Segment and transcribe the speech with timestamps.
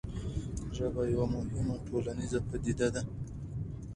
[0.75, 3.01] ژبه یوه مهمه ټولنیزه پدیده ده.